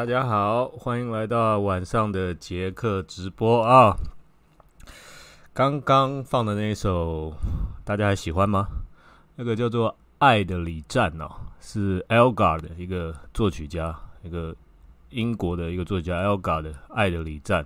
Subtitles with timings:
[0.00, 3.94] 大家好，欢迎来到晚上的杰克直播啊！
[5.52, 7.34] 刚刚放的那一首，
[7.84, 8.66] 大家还喜欢吗？
[9.36, 14.56] 那个叫做《爱的礼赞》哦，是 Elgar 的一个作曲家，一个
[15.10, 17.62] 英国的一个作家 Elgar 的《爱的礼赞》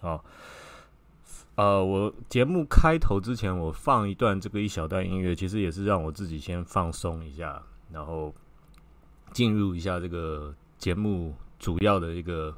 [0.00, 0.20] 哦。
[1.54, 8.34] 呃，我节目开头之前，我放一段这个一小段音乐，其实也是让我自己先放松一下，然后
[9.30, 10.52] 进入一下这个。
[10.78, 12.54] 节目主要的一个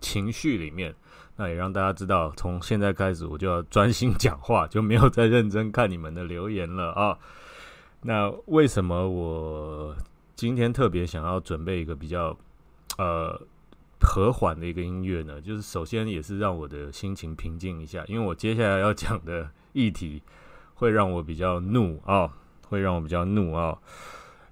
[0.00, 0.94] 情绪里面，
[1.36, 7.18] 那也让大家知道，从现在开始我就要专心讲话，就没有再认真看你们的留言了啊。
[8.02, 9.96] 那为什么我
[10.34, 12.36] 今天特别想要准备一个比较
[12.98, 13.40] 呃
[14.00, 15.40] 和缓的一个音乐呢？
[15.40, 20.22] 就是首先也是让我的心情平静一下，因为我接下来要讲的议题
[20.74, 22.30] 会让我比较怒啊，
[22.68, 23.78] 会让我比较怒啊。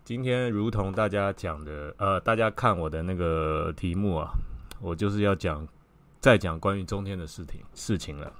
[0.05, 4.33] 今天如同大家讲的，呃，大家看我的那个题目啊，
[4.81, 5.67] 我就是要讲，
[6.19, 8.33] 再讲关于中天的事情事情了。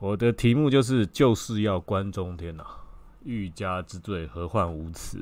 [0.00, 2.62] 我的题目就是就是要关中天呐，
[3.24, 5.18] 欲加之罪，何患无辞？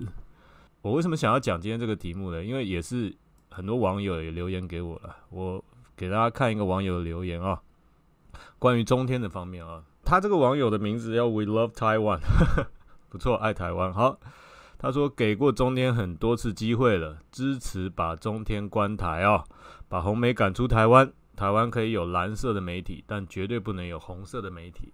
[0.80, 2.42] 我为什么想要讲今天这个题目呢？
[2.42, 3.14] 因为也是
[3.48, 5.64] 很多网友也留言给我了，我
[5.96, 7.62] 给大家看一个网友的留言啊，
[8.58, 12.18] 关于中天的方面啊，他这个网友的名字叫 We Love Taiwan，
[13.08, 14.18] 不错，爱台湾，好。
[14.82, 19.44] 他说：“给过中天很多次机会了，支持把中天关台啊，
[19.88, 21.12] 把红媒赶出台湾。
[21.36, 24.92] 台湾可以有蓝色的媒体，但绝对不能有红色的媒体。”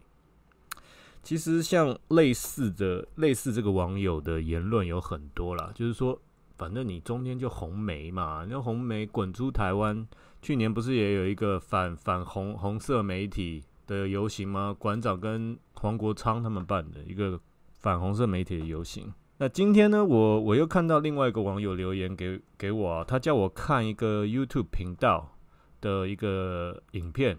[1.24, 6.20] 其实像类似的、类似这个网友的言论有很多啦，就是说，
[6.58, 10.06] 反正你中天就红媒嘛，那红媒滚出台湾。
[10.42, 14.76] 去年不是也有一个反反红红色媒体的游行吗？
[14.78, 17.40] 馆长跟黄国昌他们办的一个
[17.80, 19.10] 反红色媒体的游行。
[19.40, 25.32] 那今天呢，我我又看到另外一个网友留言给给我啊，他叫我看一个 YouTube 频道
[25.80, 27.38] 的一个影片，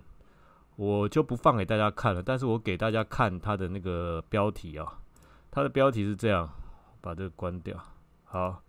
[0.77, 4.99] 我就不放给大家看了，但是我给大家看他的那个标题啊，
[5.51, 6.49] 他的标题是这样，
[7.01, 7.75] 把这个关掉。
[8.23, 8.63] 好，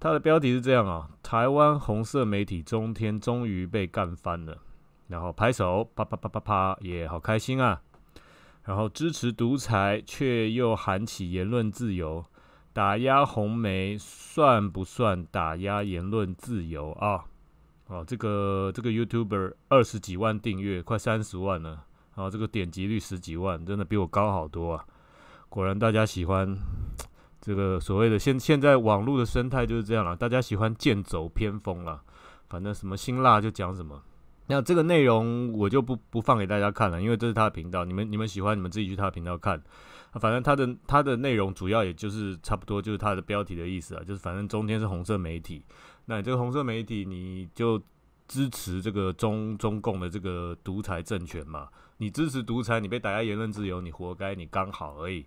[0.00, 4.56] 他的标题是这样啊，台湾红色媒体中天终于被干翻了，
[5.08, 7.82] 然后拍手，啪啪啪啪啪，也好开心啊，
[8.62, 12.24] 然后支持独裁却又喊起言论自由。
[12.74, 17.24] 打压红媒算不算打压言论自由啊？
[17.86, 21.84] 哦，这个这个 YouTuber 二十几万订阅，快三十万了，
[22.16, 24.84] 然后这个点击率十几万，真的比我高好多啊！
[25.48, 26.58] 果然大家喜欢
[27.40, 32.02] 这个所谓的现现在网络的生态就是这样了，大家喜欢剑走偏锋了，
[32.48, 34.02] 反正什么辛辣就讲什么。
[34.48, 39.62] 那这个内容我就不不放给大家看了，因为这是他的频道，你们你们喜欢你们自己去他的频道看。
[40.20, 45.64] 反正他的他的内容主要也就是差不多就是他的标题的意思啊，就是反正中天是红色媒体，
[46.06, 47.80] 那你这个红色媒体你就
[48.28, 51.68] 支持这个中中共的这个独裁政权嘛？
[51.98, 55.26] 你支持独裁，你被打压言论自由，你活该，你刚好而已。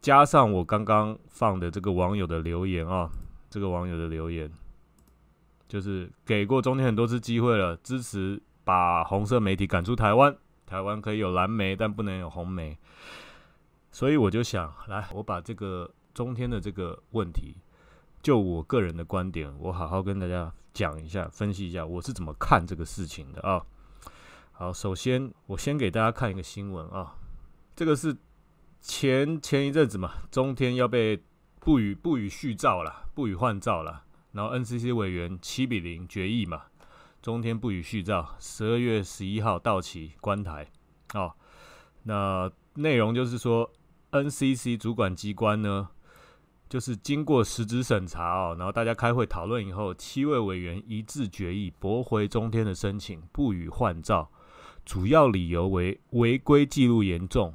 [0.00, 3.10] 加上我刚刚放的这个网友的留言啊，
[3.50, 4.50] 这个网友的留言
[5.68, 10.34] 就是给过中天很多次机会了，支持把红色媒体赶出台湾，
[10.66, 12.78] 台湾可以有蓝媒，但不能有红媒。
[13.92, 17.56] 所以我就想来，我把这个中天的这个问题，
[18.22, 23.66] 就我个人的观点，我好好跟大家讲一下，分析一下我是怎么看这个事情的啊。
[24.52, 27.16] 好，首先我先给大家看一个新闻啊，
[27.74, 28.16] 这个是
[28.80, 31.20] 前前一阵子嘛，中天要被
[31.58, 36.62] 不予不予续照了，不予换照了，然后 NCC 委员七比零决议嘛，
[37.20, 40.70] 中天不予续照，十二月十一号到期关台
[41.14, 41.34] 哦。
[42.04, 43.68] 那内容就是说。
[44.12, 45.88] NCC 主管机关呢，
[46.68, 54.30] 就是经过实质审查哦，然后大家开会讨论以后，七位委员一致决议驳回中天的申请，不予换照。
[54.84, 57.54] 主要理由为违规记录严重，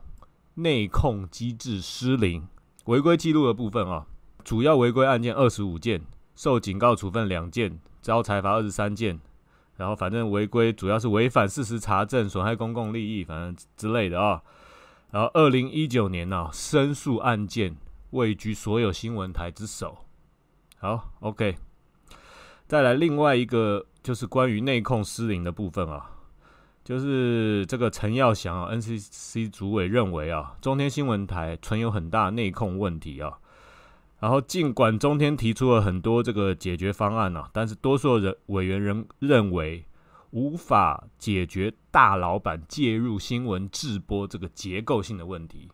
[0.54, 2.48] 内控机制失灵。
[2.86, 4.06] 违规记录的部分啊，
[4.44, 6.02] 主要违规案件二十五件，
[6.36, 9.20] 受警告处分两件，遭裁罚二十三件。
[9.76, 14.42] 然后反正违规主要是违反事实查证，损害公共利益，反正之类的啊。
[15.16, 17.78] 然后，二零一九年呢，申诉案件
[18.10, 20.00] 位居所有新闻台之首。
[20.78, 21.56] 好，OK，
[22.68, 26.12] 再来另外一个就是关于内控失灵的部分啊，
[26.84, 33.40] 就是这个陈耀祥啊，NCC 主委认为啊，中天新闻台存有很大内控问题啊。
[34.20, 39.86] 然后尽管中天提出了很多这个解决方案啊，但是多数人委员仍认为
[40.36, 45.70] 无法解决大老板介入新闻直播这个结构性的问题。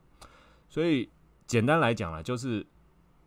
[0.69, 1.10] 所以
[1.48, 2.66] 简单来讲啊，就是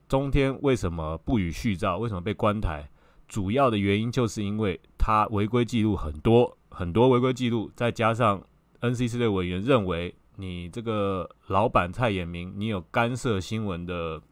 [0.08, 2.88] 中天为什么不予续照，为什么被关台，
[3.26, 8.40] 主要的原因就是因为他违规记录很多很多违规记录，再加上
[8.80, 14.22] NCC 的委员认为你这个老板蔡衍明，你有干涉新闻的。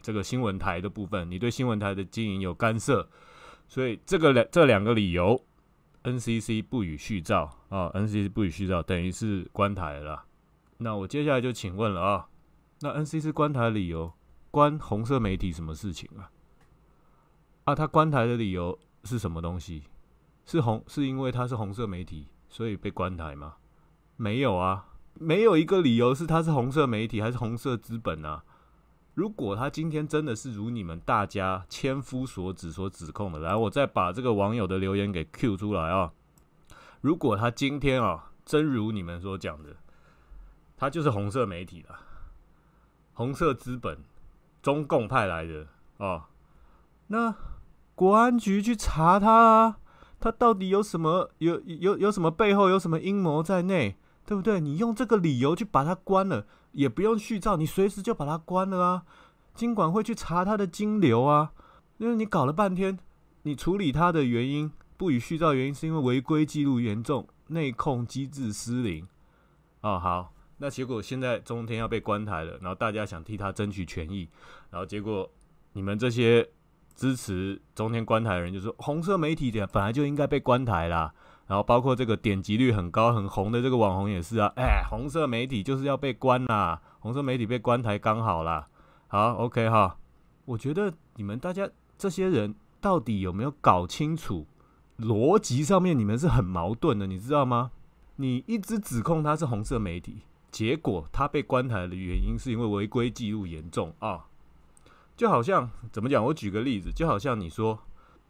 [0.00, 3.06] 这个新闻台的部分，你对新闻台的经营有干涉，
[3.66, 5.38] 所以这个两这两个理由
[6.10, 10.24] ，NCC 不予续照啊，NCC 不予续照，等于是关台了。
[10.78, 12.28] 那我接下来就请问了啊，
[12.80, 14.12] 那 NCC 关台的理由，
[14.50, 16.30] 关红色媒体什么事情啊？
[17.64, 19.84] 啊，他关台的理由是什么东西？
[20.46, 23.56] 是红是因为他是红色媒体，所以被关台吗？
[24.16, 28.44] 没有啊，没有一个理由是他是红色媒体还是红色资本啊。
[29.18, 36.12] 如果他今天真的是如你们大家千夫所指所指控的，来我再把这个网友的留言给 Q 出来啊。
[37.00, 39.70] 如果他今天啊真如你们所讲的，
[40.76, 41.98] 他就是红色媒体了，
[43.14, 43.98] 红色资本，
[44.62, 45.66] 中共派来的
[45.96, 46.28] 啊，
[47.08, 47.34] 那
[47.96, 49.78] 国安局去查他啊，
[50.20, 54.60] 他到底有什么有有有什么背后有什么阴谋在内，对不对？
[54.60, 56.46] 你用这个理由去把他关了。
[56.72, 59.02] 也不用续照，你随时就把它关了啊！
[59.54, 61.52] 经管会去查他的金流啊，
[61.96, 62.98] 因为你搞了半天，
[63.42, 69.08] 你处理他的原因不予续照，原因是因为违规记录严重，内控机制失灵。
[69.80, 74.28] 哦，好，那结果现在中天要被关台了，然后大家想替他争取权益，
[74.70, 75.28] 然后结果
[75.72, 76.48] 你们这些
[76.94, 81.12] 支持中天关台的人就说，红色媒体的本来就应该被关台啦。
[81.48, 88.68] 然后包括这个点击率很高很红的这个网红也是啊，哎，红色媒体就是要被关啦，红色媒体被关台刚好啦。
[89.08, 89.96] 好，OK 哈，
[90.44, 91.66] 我觉得你们大家
[91.96, 94.46] 这些人到底有没有搞清楚
[94.98, 97.70] 逻辑上面你们是很矛盾的，你知道吗？
[98.16, 104.26] 你一直指控他是红色媒体，结果他被关台的原因是因为违规记录严重啊，
[105.16, 106.22] 就好像怎么讲？
[106.26, 107.78] 我举个例子，就好像你说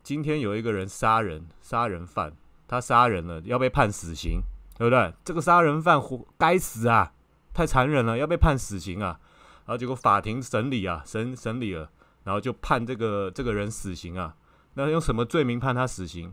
[0.04, 2.32] 今天有一个人杀人，杀人犯。
[2.68, 4.42] 他杀人了，要被判死刑，
[4.76, 5.12] 对不对？
[5.24, 7.12] 这个杀人犯活该死啊，
[7.54, 9.18] 太残忍了，要被判死刑啊。
[9.64, 11.90] 然后结果法庭审理啊，审审理了，
[12.24, 14.34] 然后就判这个这个人死刑啊。
[14.74, 16.32] 那用什么罪名判他死刑？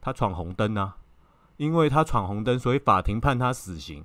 [0.00, 0.96] 他闯红灯啊，
[1.56, 4.04] 因为他闯红灯，所以法庭判他死刑。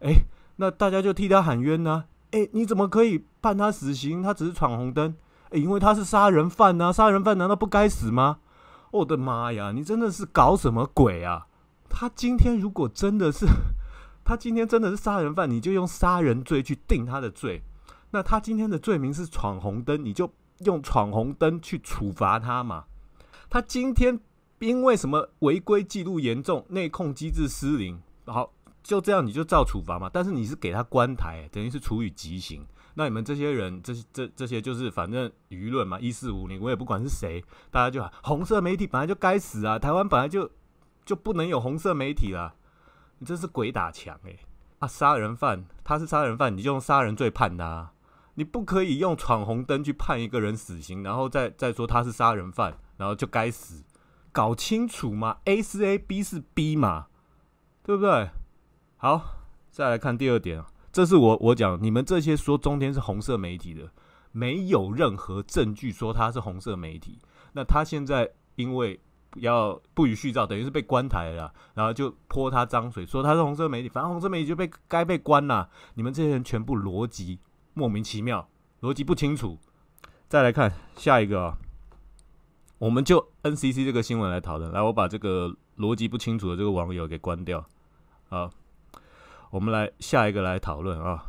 [0.00, 0.14] 哎，
[0.56, 2.04] 那大家就替他喊冤呢。
[2.32, 4.22] 哎，你怎么可以判他死刑？
[4.22, 5.14] 他只是闯红灯，
[5.50, 8.38] 哎，因为他是杀人犯呐，杀人犯难道不该死吗？
[8.92, 9.72] 我的妈呀！
[9.72, 11.46] 你真的是搞什么鬼啊？
[11.88, 13.46] 他今天如果真的是，
[14.22, 17.62] 他今天真的是杀人犯，你就用杀人罪去定他的罪。
[18.10, 22.84] 那他今天的罪名是闯红灯，你就用闯红灯去处罚他嘛。
[23.48, 24.20] 他今天
[24.58, 30.10] 因为什么违规记录严重，内控机制失灵，好就这样你就照处罚嘛。
[30.12, 32.66] 但是你是给他关台，等于是处以极刑。
[32.94, 40.50] 那你们这些人，这这这些就是反正舆论嘛，一四五零，我也不管是谁，大家就红色媒体本来就该死啊，台湾本来就
[41.04, 42.54] 就不能有红色媒体啦，
[43.18, 44.38] 你这是鬼打墙诶。
[44.78, 44.88] 啊！
[44.88, 47.92] 杀人犯他是杀人犯，你就用杀人罪判他，
[48.34, 53.84] 你不可以用闯红灯去判一个人死刑，然后再再说他是杀人犯，然后就该死，
[54.32, 57.06] 搞清楚嘛，A 是 A，B 是 B 嘛，
[57.84, 58.30] 对不对？
[58.96, 59.22] 好，
[59.70, 60.66] 再来看第二点啊。
[60.92, 63.90] 这是我我讲，你们这些说中天是红色媒体的，
[64.30, 67.18] 没有任何证据说他是红色媒体。
[67.54, 69.00] 那他现在因为
[69.36, 75.70] 要不予续照，等于是被关台了，然后就泼他脏水，说他是红色媒体，反正红色媒体就被该被关了。
[75.94, 77.38] 你们这些人全部逻辑
[77.72, 78.46] 莫名其妙，
[78.82, 79.58] 逻辑不清楚。
[80.28, 81.56] 再来看下一个啊，
[82.78, 84.70] 我们就 NCC 这个新闻来讨论。
[84.70, 87.64] 来，我把这个逻辑不清楚的这个网友给关掉
[88.28, 88.50] 啊。
[89.52, 91.22] 我们来下一个来讨论啊。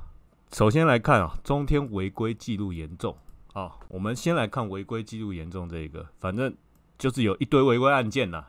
[0.53, 3.17] 首先来看啊，中天违规记录严重
[3.51, 3.73] 啊。
[3.89, 6.55] 我们先来看违规记录严重这一个，反正
[6.97, 8.45] 就是有一堆违规案件呐。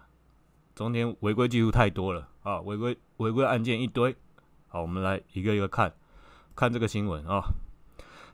[0.76, 4.14] 中天违规记录太多了啊，违规违规案件一堆。
[4.68, 5.92] 好，我们来一个一个看，
[6.54, 7.42] 看这个新闻啊。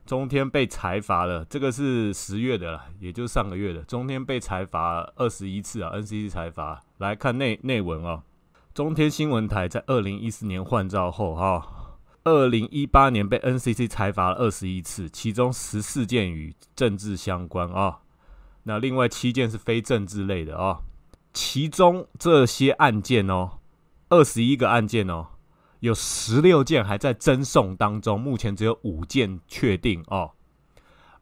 [0.05, 3.81] 中天被裁罚了，这个是十月的了，也就上个月的。
[3.85, 6.83] 中天被裁罚二十一次啊，NCC 裁罚。
[6.99, 8.25] 来看内内文啊。
[8.73, 17.99] 中天新闻台在二零一四年换照后，哈，二零一八年被 NCC 裁罚了二十一次，其中十四件与政治相关啊。
[18.63, 20.83] 那另外七件是非政治类的啊。
[21.33, 23.59] 其中这些案件哦，
[24.09, 25.27] 二十一个案件哦，
[25.81, 30.31] 有十六件还在侦送当中，目前只有五件确定哦。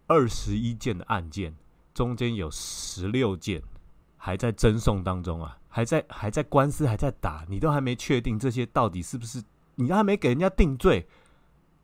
[0.06, 1.56] 二十一件的案件
[1.94, 3.62] 中间有十六件
[4.18, 9.42] 还在侦送当中啊，还在还在官司还在打，你都还没确定这些到底是不是，
[9.76, 11.06] 你都还没给人家定罪，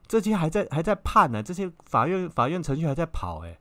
[0.06, 3.58] 这些还在还在判呢，这些法院法院程序还在跑哎，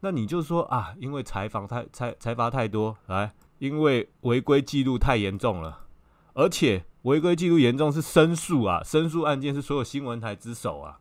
[0.00, 3.32] 那你就说啊，因为采访太采采罚太多来。
[3.58, 5.86] 因为违规记录太严重了，
[6.34, 10.98] 而且违规记录严重是申诉啊，申诉案件是所有新闻台之首啊，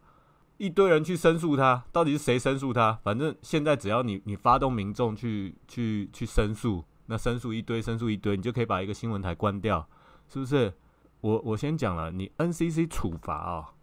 [0.58, 3.00] 一堆人去申诉他，到底是谁申诉他？
[3.04, 9.86] 反正现在只要你你发动民众去去去申诉，那申诉一堆，申诉一堆，你就可以把一个新闻台关掉，
[10.30, 10.74] 是不是？
[11.20, 13.74] 我我先讲了，你 NCC 处罚啊，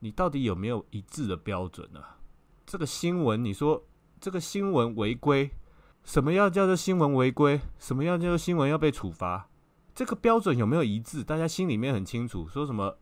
[0.00, 2.00] 你到底有没有一致的标准呢？
[2.66, 3.82] 这个新闻，你说
[4.20, 5.50] 这个新闻违规？
[6.04, 7.58] 什么要叫做新闻违规？
[7.78, 9.48] 什么要叫做新闻要被处罚？
[9.94, 11.24] 这个标准有没有一致？
[11.24, 12.46] 大家心里面很清楚。
[12.46, 12.98] 说什么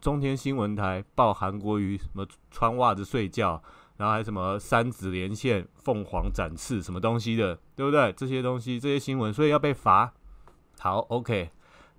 [0.00, 3.62] 中天新闻台报韩国瑜什么穿袜子睡觉，
[3.96, 8.12] 然后还什么三子连线凤凰展翅什么东西的，对不对？
[8.12, 10.12] 这些东西这些新闻，所以要被罚。
[10.78, 11.50] 好，OK，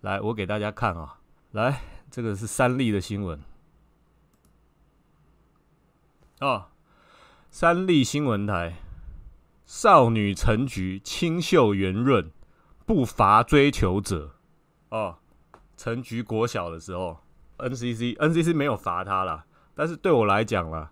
[0.01, 1.19] 来我给大家看啊，
[1.51, 3.39] 来这个是三立的新闻
[6.41, 6.65] 哦，
[7.49, 8.75] 三立新闻台。
[9.65, 12.29] 少女成菊清秀圆润，
[12.85, 14.35] 不乏追求者。
[14.89, 15.17] 哦，
[15.75, 17.17] 成菊国小的时候
[17.57, 20.91] ，NCC NCC 没有罚他啦，但是对我来讲啦，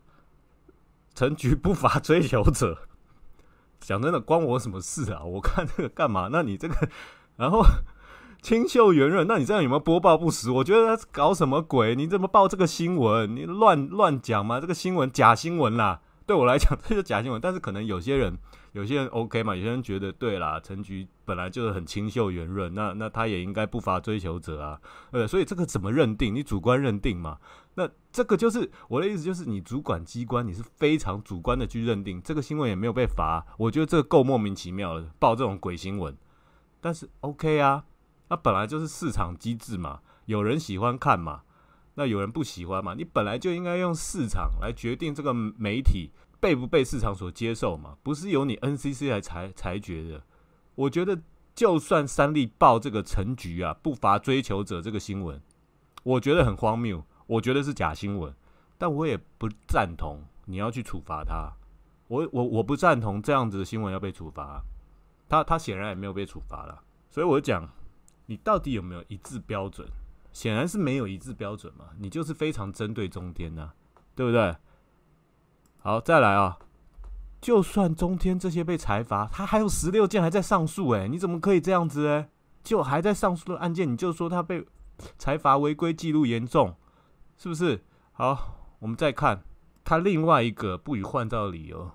[1.13, 2.87] 成局不乏追求者。
[3.79, 5.23] 讲真的，关我什么事啊？
[5.23, 6.29] 我看这个干嘛？
[6.31, 6.89] 那你这个，
[7.35, 7.63] 然后
[8.41, 10.49] 清秀圆润，那你这样有没有播报不实？
[10.51, 11.95] 我觉得他搞什么鬼？
[11.95, 13.35] 你怎么报这个新闻？
[13.35, 14.59] 你乱乱讲吗？
[14.59, 16.01] 这个新闻假新闻啦！
[16.25, 17.41] 对我来讲，这是假新闻。
[17.41, 18.37] 但是可能有些人。
[18.73, 19.55] 有些人 OK 嘛？
[19.55, 26.33] 有些人觉得对啦，陈菊本来就是很清秀圆润，那那他也应该不乏追求者啊，呃，所以这个怎么认定？
[26.33, 27.37] 你主观认定嘛？
[27.75, 36.15] 那这个就是我的意思，就是你主管机关你是非常主观的去认定，这个新闻也没有被罚，我觉得这个够莫名其妙的，报这种鬼新闻。
[36.81, 37.85] 但是 OK 啊，
[38.29, 41.43] 那本来就是市场机制嘛，有人喜欢看嘛，
[41.93, 46.11] 那有人不喜欢嘛，你本来就应该用市场来决定这个媒体。
[46.43, 47.97] 被不被市场所接受嘛？
[48.03, 50.21] 不是由你 NCC 来裁裁决的。
[50.75, 51.17] 我觉得，
[51.55, 55.41] 就算三立报这个陈局啊，不乏追求者这个新闻，
[56.03, 58.35] 我觉得很荒谬，我觉得是假新闻。
[58.77, 61.53] 但我也不赞同你要去处罚他。
[62.09, 64.61] 我我我不赞同这样子的新闻要被处罚。
[65.29, 66.83] 他他显然也没有被处罚了。
[67.09, 67.69] 所以我讲，
[68.25, 69.87] 你到底有没有一致标准？
[70.33, 71.91] 显然是没有一致标准嘛。
[71.97, 73.71] 你就是非常针对中天呐，
[74.13, 74.53] 对不对？
[75.85, 76.57] 好，再来啊！
[77.41, 82.29] 就算中天这些被裁罚，他还有十六件还在上诉，哎，你怎么可以这样子哎？
[82.63, 84.65] 就还在上诉的案件，你就说他被
[85.17, 86.73] 裁罚违规记录严重，
[87.35, 87.83] 是不是？
[88.13, 89.43] 好，我们再看
[89.83, 91.91] 他另外一个不予换照的理由，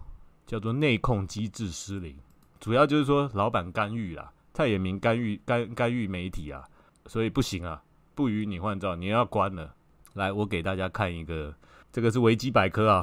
[0.46, 2.14] 叫做内控机制失灵，
[2.60, 6.62] 主要就是说老板干预啦，蔡衍明干预干干预媒体啊，
[7.06, 7.82] 所以不行啊，
[8.14, 9.74] 不予你换照，你要关了。
[10.12, 11.54] 来，我给大家看一个，
[11.90, 13.02] 这个是维基百科啊。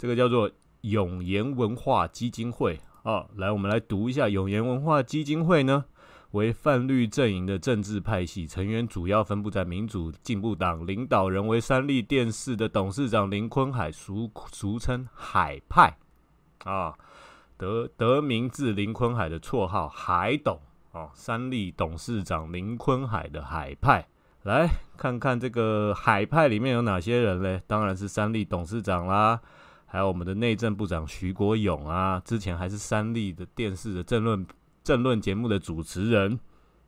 [0.00, 5.84] 这个叫做永延文化基金会啊，来，我们来读一下永延文化基金会呢，
[6.30, 15.94] 为泛绿阵营的政治派系成员，主要分布在民主进步党，领导人为三立电视的董事长林坤海，俗俗称海派
[16.64, 16.96] 啊，
[17.58, 20.58] 得得名自林坤海的绰号海董
[20.92, 24.06] 哦，三立董事长林坤海的海派，
[24.44, 24.66] 来
[24.96, 27.60] 看看这个海派里面有哪些人嘞？
[27.66, 29.38] 当然是三立董事长啦。
[29.92, 34.46] 还有我们的内政部长徐国勇啊，之前还是三立的电视的政论
[34.84, 36.38] 政论节目的主持人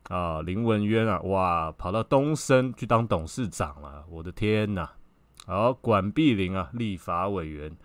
[0.09, 4.89] 啊，林文渊啊，哇，跑到东升去当董事长了，我的天呐！
[5.47, 7.77] 好，管碧玲啊，立法委员，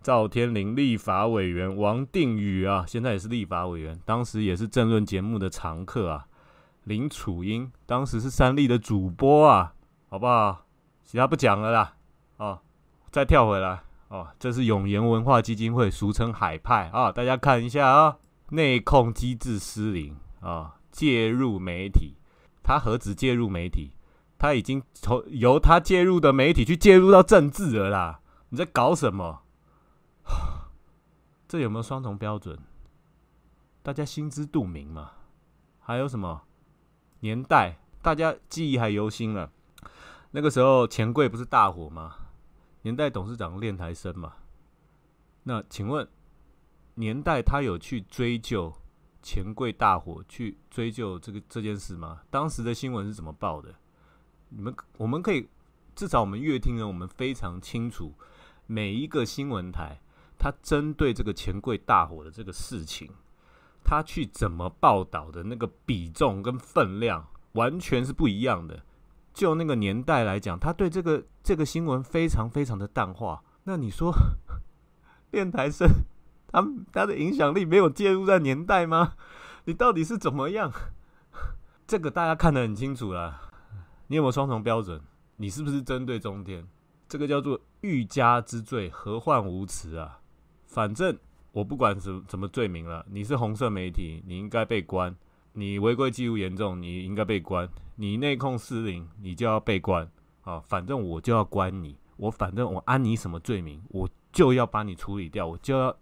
[0.00, 6.28] 赵天麟立法委员，王定宇啊，现在也是立法委员，当时也是政论节目的常客啊，
[6.84, 9.74] 林楚英当时是三立的主播啊，
[10.08, 10.66] 好不好？
[11.04, 11.96] 其他不讲了啦，
[12.36, 12.60] 哦，
[13.10, 13.82] 再跳回来。
[14.12, 18.18] 哦，这是永延文化基金会，俗称海派啊，大家看一下啊，
[18.50, 22.18] 内控机制失灵啊，介入媒体，
[22.62, 23.92] 他何止介入媒体，
[24.38, 29.44] 他已经从由他介入的媒体去介入到政治了啦，你在搞什么？
[31.48, 32.58] 这有没有双重标准？
[33.82, 35.12] 大家心知肚明嘛。
[35.80, 36.42] 还有什么
[37.20, 39.50] 年代，大家记忆还犹新了。
[40.32, 42.16] 那个时候钱柜不是大火吗？
[42.82, 44.34] 年代董事长练台生嘛。
[45.44, 46.06] 那请问
[46.94, 48.72] 年代他有去追究
[49.22, 52.20] 钱柜大火，去追究这个这件事吗？
[52.30, 53.74] 当时的新闻是怎么报的？
[54.50, 55.48] 你们我们可以
[55.94, 58.12] 至少我们乐听人，我们非常清楚
[58.66, 60.00] 每一个新闻台，
[60.38, 63.10] 他针对这个钱柜大火的这个事情，
[63.84, 68.84] 他去怎么报道的那个比重跟分量，完全是不一样的。
[69.32, 73.42] 就那个年代来讲，他对这个这个新闻非常非常的淡化。
[73.64, 74.12] 那你说，
[75.30, 75.88] 电台生
[76.48, 76.62] 他
[76.92, 79.14] 他的影响力没有介入在年代吗？
[79.64, 80.72] 你到底是怎么样？
[81.86, 83.50] 这个大家看得很清楚了。
[84.08, 85.00] 你有没有双重标准？
[85.36, 86.66] 你是不是针对中天？
[87.08, 90.20] 这个叫做欲加之罪，何患无辞啊！
[90.66, 91.18] 反正
[91.52, 95.12] 我不管什什么罪名了，你是红色媒体，你应该被关；
[95.52, 97.66] 你违规记录严重，你应该被关；
[97.96, 100.10] 你内控失灵，你就要被关
[100.42, 100.60] 啊！
[100.60, 105.96] 反正我就要关你，我反正我安你什么罪名，我就要把你处理掉，我就要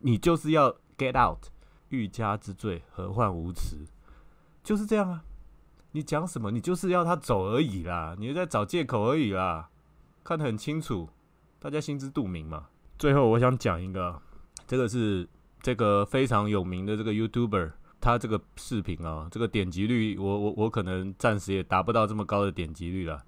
[0.00, 1.46] 你就是要 get out。
[1.90, 3.86] 欲加之罪，何患无辞？
[4.64, 5.22] 就是这样啊！
[5.92, 6.50] 你讲什么？
[6.50, 9.68] 你就是要他走而已啦，你在找借口而已啦，
[10.24, 11.08] 看得很清楚，
[11.60, 12.66] 大家心知肚明嘛。
[12.98, 14.20] 最后，我想讲一个，
[14.66, 15.28] 这个是
[15.62, 17.70] 这个非常有名的这个 YouTuber，
[18.04, 23.24] 他这个视频啊，这个点击率，我我我可能暂时也达不到这么高的点击率了。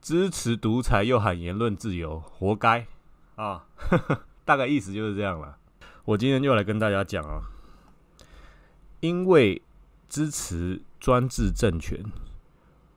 [0.00, 2.86] 支持独裁又喊言论自由，活该
[3.34, 3.66] 啊！
[4.46, 5.58] 大概意思就是这样了。
[6.04, 7.42] 我今天就来跟大家讲啊，
[9.00, 9.60] 因为
[10.08, 10.82] 支持。
[11.00, 11.98] 专制政权，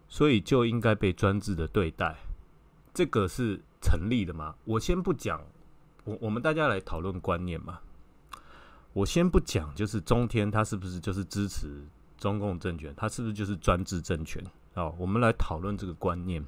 [0.09, 2.17] 所以就应该被专制的对待，
[2.93, 4.55] 这个是成立的吗？
[4.65, 5.41] 我先不讲，
[6.03, 7.79] 我我们大家来讨论观念嘛。
[8.93, 11.83] 我先不讲，就是中天他是不是就是支持
[12.17, 12.93] 中共政权？
[12.95, 14.43] 他是不是就是专制政权？
[14.75, 16.45] 好，我们来讨论这个观念。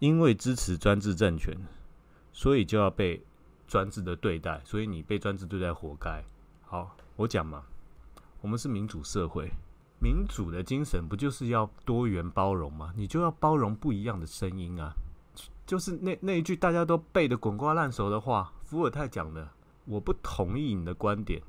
[0.00, 1.54] 因为支持专制政权，
[2.32, 3.22] 所以就要被
[3.68, 6.24] 专制的对待，所以你被专制对待，活该。
[6.62, 7.62] 好，我讲嘛，
[8.40, 9.50] 我们是民主社会。
[10.02, 12.94] 民主的精神不就是要多元包容吗？
[12.96, 14.94] 你就要包容不一样的声音啊！
[15.66, 19.46] 就是那那一句大家都背得滚瓜烂熟的话，伏尔泰讲的
[19.84, 21.42] ：“我不同意你的观点，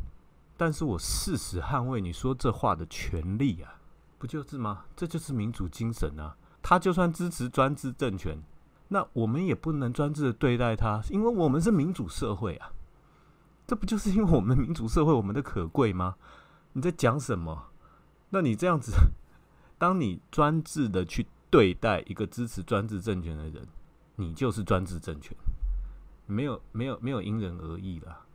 [0.61, 3.81] 但是我誓死捍卫你说这话的权利啊！”
[4.19, 4.85] 不就是吗？
[4.95, 6.37] 这就是民主精神啊！
[6.61, 8.37] 他就算支持专制政权，
[8.89, 12.71] 那我们也不能专制的对待他，因为我们是民主社会啊！
[13.65, 16.13] 这不就是因为我们民主社会我们的可贵吗？
[16.73, 17.69] 你在讲什么？
[18.29, 18.91] 那你这样子，
[19.79, 23.67] 当你专制的去对待一个支持专制政权的人，
[24.17, 25.35] 你就是专制政权，
[26.27, 28.27] 没有没有没有因人而异啦。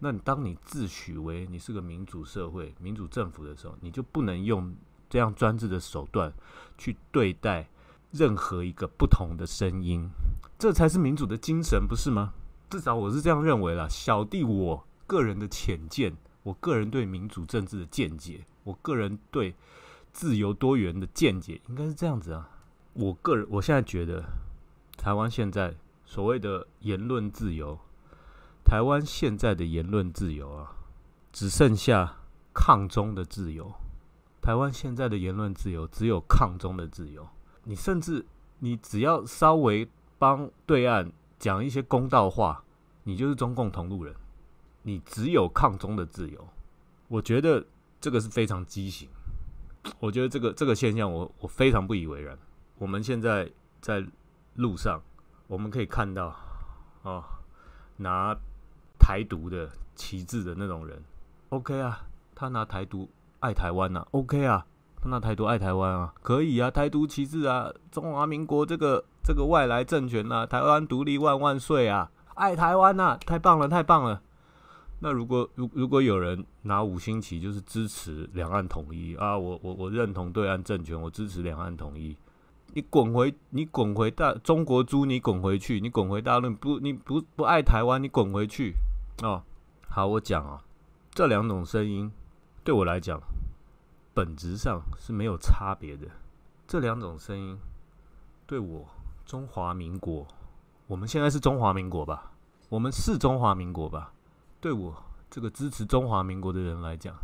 [0.00, 4.74] 那你当你自诩为你是个民主社会、民主政府的时候，你就不能用
[5.08, 6.32] 这样专制的手段
[6.76, 7.68] 去对待
[8.10, 10.10] 任何一个不同的声音，
[10.58, 12.32] 这才是民主的精神，不是吗？
[12.70, 13.86] 至少我是这样认为啦。
[13.88, 18.46] 小弟我个人的浅见，我个人对民主政治的见解。
[18.64, 19.54] 我个人对
[20.12, 22.48] 自由多元的见解应该是这样子啊。
[22.94, 24.24] 我个人我现在觉得，
[24.96, 25.74] 台湾现在
[26.04, 27.78] 所谓的言论自由，
[28.72, 30.72] 台湾现在的言论自由啊，
[31.30, 32.16] 只剩下
[32.54, 33.70] 抗中的自由。
[34.40, 37.28] 台湾现在的言论自由只有抗中的自由。
[37.64, 38.24] 你甚至
[38.60, 39.86] 你只要稍微
[40.18, 42.64] 帮对岸讲一些公道话，
[43.02, 44.16] 你就是中共同路人。
[44.84, 46.48] 你只有抗中的自由。
[47.08, 47.62] 我觉得。
[48.00, 49.06] 这个是非常畸形，
[50.00, 52.36] 我觉得这个这个现象，我我非常不以为然。
[52.78, 53.48] 我们现在
[53.82, 54.02] 在
[54.54, 55.00] 路上，
[55.46, 56.34] 我们可以看到，
[57.02, 57.22] 哦，
[57.98, 58.34] 拿
[59.02, 61.02] 台独的旗帜的那种人
[61.48, 63.10] ，OK 啊，他拿台独
[63.40, 64.64] 爱台湾呐，OK 啊，
[65.02, 74.22] 他拿台独爱台湾啊，可以啊，台独旗帜啊，中华民国这个这个外来政权呐，台湾独立万万岁啊，爱台湾呐，太棒了，太棒了。
[75.00, 79.16] 那如果如如果有人拿五星旗，就是支持两岸统一。
[79.16, 82.16] 啊，我我我认同对岸政权，我支持两岸统一。
[82.74, 88.74] 你滚回你滚回大中国猪，你滚回去，你滚回大陆，不你不不爱台湾，你滚回去。
[89.22, 89.42] 哦。
[89.88, 90.62] 好，我讲啊，
[91.10, 92.10] 这两种声音
[92.64, 93.20] 对我来讲，
[94.14, 96.06] 本质上是没有差别的。
[96.66, 97.58] 这两种声音
[98.46, 98.86] 对我
[99.26, 100.26] 中华民国，
[100.86, 102.32] 我们现在是中华民国吧？
[102.68, 104.12] 我们是中华民国吧？
[104.60, 104.94] 对我
[105.30, 107.14] 这个支持中华民国的人来讲，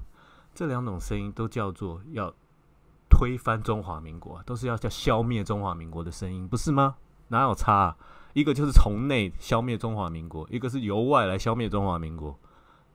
[0.55, 2.35] 这两种声音都叫做要
[3.09, 6.97] 推翻中华民国，都是要叫消灭中华民国的声音，不是吗？
[7.29, 7.73] 哪有差？
[7.73, 7.97] 啊？
[8.39, 12.39] 一个就是从内消灭中华民国，一个是由外来消灭中华民国。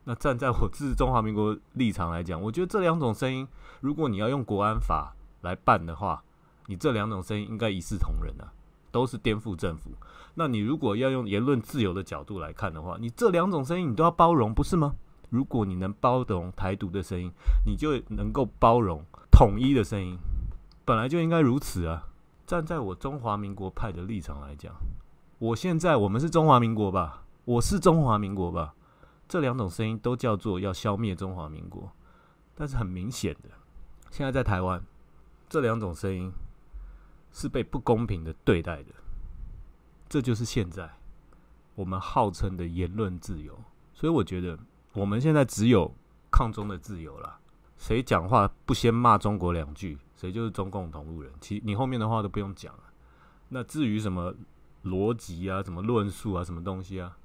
[0.06, 3.46] 那站在我自中华民国立场来讲，我觉得这两种声音，
[3.82, 6.24] 如果你要用国安法来办的话，
[6.68, 8.54] 你这两种声音应该一视同仁啊。
[8.90, 9.90] 都是颠覆政府。
[10.36, 14.94] 那你如果要用言论自由的角度来看的话，你这两种声音你都要包容，不是吗？
[15.32, 17.32] 如果你能包容台独的声音，
[17.66, 20.16] 你就能够包容统一的声音，
[20.86, 22.08] 本来就应该如此啊！
[22.46, 24.72] 站在我中华民国派的立场来讲，
[25.44, 28.74] 我现在我们是中华民国吧，我是中华民国吧，
[29.28, 31.92] 这两种声音都叫做要消灭中华民国，
[32.56, 33.50] 但是很明显的，
[34.10, 34.82] 现在在台湾，
[35.50, 36.32] 这两种声音
[37.34, 38.94] 是被不公平的对待的，
[40.08, 40.90] 这就是现在
[41.76, 43.60] 我们号称的言论自由，
[43.94, 44.58] 所以我觉得。
[44.94, 45.92] 我们现在只有
[46.30, 47.40] 抗中的自由了。
[47.78, 51.34] 谁讲话不先骂中国两句，谁就是中共同路人。
[51.42, 52.84] 其你后面的话都不用讲了。
[53.50, 54.32] 那至于什么
[54.84, 57.18] 逻辑啊、什么论述啊、什么东西啊，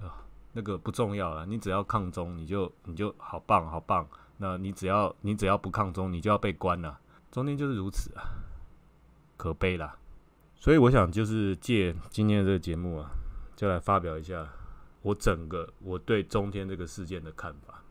[0.00, 1.46] 啊，那个不重要了。
[1.46, 4.06] 你只要抗中，你就你就好棒好棒。
[4.38, 6.98] 那你只要你只要不抗中，你就要被关了。
[7.30, 8.22] 中间就是如此啊，
[9.36, 9.96] 可悲啦。
[10.56, 13.10] 所以我想就是借今天的这个节目啊，
[13.54, 14.48] 就来发表一下。
[15.02, 17.82] 我整个我对中天这个事件的看法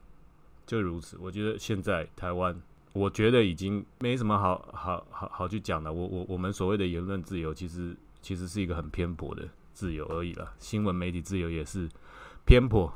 [0.66, 1.16] 就如此。
[1.20, 2.60] 我觉得现在台湾，
[2.94, 5.94] 我觉得已经没什么好好好好去讲的。
[5.94, 10.56] 我我我们所谓的言论自由，其实其实是一个很偏颇的自由而已了。
[10.58, 11.88] 新闻媒体自由也是
[12.46, 12.92] 偏颇，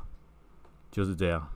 [0.89, 1.47] 就是这样。